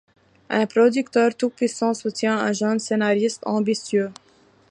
Un 0.49 0.65
producteur 0.65 1.35
tout-puissant 1.37 1.93
soutient 1.93 2.35
un 2.39 2.53
jeune 2.53 2.79
scénariste 2.79 3.45
ambitieux. 3.45 4.09